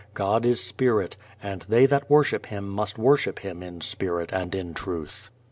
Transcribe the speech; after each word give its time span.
God 0.15 0.47
is 0.47 0.59
Spirit, 0.59 1.15
and 1.43 1.61
they 1.69 1.85
that 1.85 2.09
worship 2.09 2.47
him 2.47 2.67
must 2.67 2.97
worship 2.97 3.37
him 3.45 3.61
in 3.61 3.81
spirit 3.81 4.31
and 4.33 4.55
in 4.55 4.73
truth." 4.73 5.29